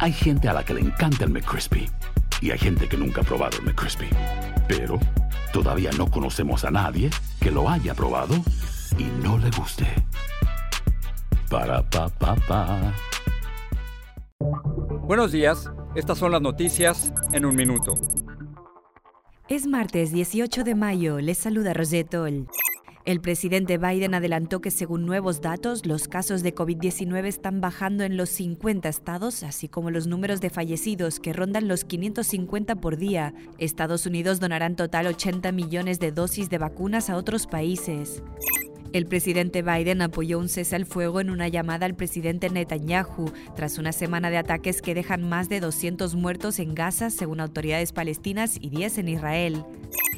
Hay 0.00 0.12
gente 0.12 0.48
a 0.48 0.52
la 0.52 0.64
que 0.64 0.74
le 0.74 0.80
encanta 0.80 1.24
el 1.24 1.30
McCrispy 1.30 1.90
y 2.40 2.52
hay 2.52 2.58
gente 2.58 2.88
que 2.88 2.96
nunca 2.96 3.22
ha 3.22 3.24
probado 3.24 3.58
el 3.58 3.64
McCrispy. 3.64 4.08
Pero 4.68 5.00
todavía 5.52 5.90
no 5.98 6.08
conocemos 6.08 6.64
a 6.64 6.70
nadie 6.70 7.10
que 7.40 7.50
lo 7.50 7.68
haya 7.68 7.94
probado 7.94 8.36
y 8.96 9.04
no 9.24 9.38
le 9.38 9.50
guste. 9.50 9.86
Para 11.50 11.82
pa 11.82 12.08
pa 12.10 12.36
pa. 12.46 12.94
Buenos 15.02 15.32
días, 15.32 15.68
estas 15.96 16.18
son 16.18 16.30
las 16.30 16.42
noticias 16.42 17.12
en 17.32 17.44
un 17.44 17.56
minuto. 17.56 17.98
Es 19.48 19.66
martes 19.66 20.12
18 20.12 20.62
de 20.62 20.74
mayo, 20.76 21.18
les 21.18 21.38
saluda 21.38 21.74
Rosetol. 21.74 22.46
El 23.08 23.22
presidente 23.22 23.78
Biden 23.78 24.12
adelantó 24.12 24.60
que 24.60 24.70
según 24.70 25.06
nuevos 25.06 25.40
datos, 25.40 25.86
los 25.86 26.08
casos 26.08 26.42
de 26.42 26.54
COVID-19 26.54 27.24
están 27.24 27.62
bajando 27.62 28.04
en 28.04 28.18
los 28.18 28.28
50 28.28 28.86
estados, 28.86 29.44
así 29.44 29.66
como 29.66 29.90
los 29.90 30.06
números 30.06 30.42
de 30.42 30.50
fallecidos 30.50 31.18
que 31.18 31.32
rondan 31.32 31.68
los 31.68 31.86
550 31.86 32.74
por 32.74 32.98
día. 32.98 33.32
Estados 33.56 34.04
Unidos 34.04 34.40
donará 34.40 34.66
en 34.66 34.76
total 34.76 35.06
80 35.06 35.52
millones 35.52 36.00
de 36.00 36.12
dosis 36.12 36.50
de 36.50 36.58
vacunas 36.58 37.08
a 37.08 37.16
otros 37.16 37.46
países. 37.46 38.22
El 38.92 39.06
presidente 39.06 39.62
Biden 39.62 40.02
apoyó 40.02 40.38
un 40.38 40.50
cese 40.50 40.76
al 40.76 40.84
fuego 40.84 41.22
en 41.22 41.30
una 41.30 41.48
llamada 41.48 41.86
al 41.86 41.94
presidente 41.94 42.50
Netanyahu 42.50 43.32
tras 43.56 43.78
una 43.78 43.92
semana 43.92 44.28
de 44.28 44.36
ataques 44.36 44.82
que 44.82 44.94
dejan 44.94 45.26
más 45.26 45.48
de 45.48 45.60
200 45.60 46.14
muertos 46.14 46.58
en 46.58 46.74
Gaza, 46.74 47.08
según 47.08 47.40
autoridades 47.40 47.92
palestinas, 47.92 48.58
y 48.60 48.68
10 48.68 48.98
en 48.98 49.08
Israel. 49.08 49.64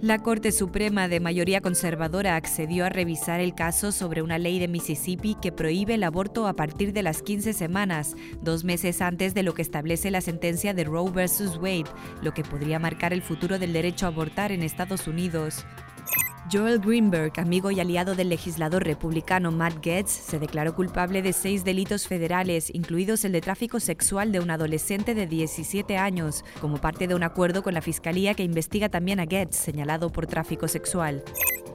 La 0.00 0.18
Corte 0.18 0.52
Suprema 0.52 1.08
de 1.08 1.20
mayoría 1.20 1.60
conservadora 1.60 2.36
accedió 2.36 2.84
a 2.84 2.88
revisar 2.88 3.40
el 3.40 3.54
caso 3.54 3.92
sobre 3.92 4.22
una 4.22 4.38
ley 4.38 4.58
de 4.58 4.68
Mississippi 4.68 5.36
que 5.40 5.52
prohíbe 5.52 5.94
el 5.94 6.02
aborto 6.02 6.46
a 6.46 6.54
partir 6.54 6.92
de 6.92 7.02
las 7.02 7.22
15 7.22 7.52
semanas, 7.52 8.16
dos 8.42 8.64
meses 8.64 9.00
antes 9.00 9.34
de 9.34 9.42
lo 9.42 9.54
que 9.54 9.62
establece 9.62 10.10
la 10.10 10.20
sentencia 10.20 10.74
de 10.74 10.84
Roe 10.84 11.10
vs. 11.10 11.58
Wade, 11.58 11.90
lo 12.22 12.34
que 12.34 12.42
podría 12.42 12.78
marcar 12.78 13.12
el 13.12 13.22
futuro 13.22 13.58
del 13.58 13.72
derecho 13.72 14.06
a 14.06 14.10
abortar 14.10 14.52
en 14.52 14.62
Estados 14.62 15.06
Unidos. 15.06 15.64
Joel 16.52 16.78
Greenberg, 16.78 17.32
amigo 17.40 17.70
y 17.70 17.80
aliado 17.80 18.14
del 18.14 18.28
legislador 18.28 18.84
republicano 18.84 19.50
Matt 19.50 19.84
Gaetz, 19.84 20.10
se 20.10 20.38
declaró 20.38 20.74
culpable 20.74 21.22
de 21.22 21.32
seis 21.32 21.64
delitos 21.64 22.06
federales, 22.06 22.70
incluidos 22.74 23.24
el 23.24 23.32
de 23.32 23.40
tráfico 23.40 23.80
sexual 23.80 24.30
de 24.30 24.40
un 24.40 24.50
adolescente 24.50 25.14
de 25.14 25.26
17 25.26 25.96
años, 25.96 26.44
como 26.60 26.78
parte 26.78 27.08
de 27.08 27.14
un 27.14 27.22
acuerdo 27.22 27.62
con 27.62 27.72
la 27.74 27.80
fiscalía 27.80 28.34
que 28.34 28.42
investiga 28.42 28.88
también 28.88 29.20
a 29.20 29.24
Gaetz, 29.24 29.56
señalado 29.56 30.12
por 30.12 30.26
tráfico 30.26 30.68
sexual. 30.68 31.24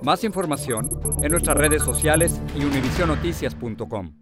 Más 0.00 0.24
información 0.24 0.88
en 1.22 1.30
nuestras 1.30 1.56
redes 1.56 1.82
sociales 1.82 2.40
y 2.56 2.64
univisionoticias.com. 2.64 4.21